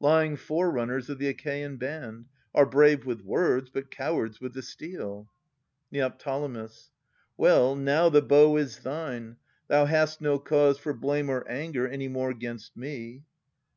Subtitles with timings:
[0.00, 2.24] Lying forerunners of the Achaean band,
[2.56, 5.28] Are brave with words, but cowards with the steel.
[5.92, 6.12] Neo.
[7.36, 9.36] Well, now the bow is thine.
[9.68, 13.22] Thou hast no cause For blame or anger any more 'gainst me.